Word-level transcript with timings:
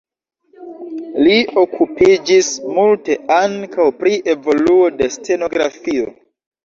Li 1.25 1.35
okupiĝis 1.63 2.49
multe 2.77 3.17
ankaŭ 3.35 3.87
pri 4.01 4.15
evoluo 4.37 4.89
de 5.03 5.11
stenografio. 5.19 6.09